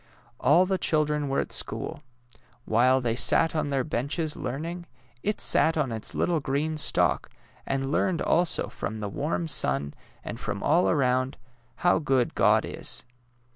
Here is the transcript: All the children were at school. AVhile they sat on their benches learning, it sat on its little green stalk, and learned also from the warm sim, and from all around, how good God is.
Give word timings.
All 0.39 0.65
the 0.65 0.79
children 0.79 1.29
were 1.29 1.39
at 1.41 1.51
school. 1.51 2.01
AVhile 2.67 3.03
they 3.03 3.15
sat 3.15 3.55
on 3.55 3.69
their 3.69 3.83
benches 3.83 4.35
learning, 4.35 4.87
it 5.21 5.39
sat 5.39 5.77
on 5.77 5.91
its 5.91 6.15
little 6.15 6.39
green 6.39 6.75
stalk, 6.77 7.29
and 7.67 7.91
learned 7.91 8.19
also 8.23 8.67
from 8.67 8.99
the 8.99 9.09
warm 9.09 9.47
sim, 9.47 9.93
and 10.23 10.39
from 10.39 10.63
all 10.63 10.89
around, 10.89 11.37
how 11.75 11.99
good 11.99 12.33
God 12.33 12.65
is. 12.65 13.05